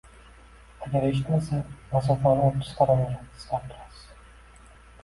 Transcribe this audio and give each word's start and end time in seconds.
Agar 0.85 1.05
eshitmasa, 1.09 1.59
masofani 1.91 2.43
oʻttiz 2.49 2.73
qadamga 2.81 3.15
qisqartirasiz 3.15 4.11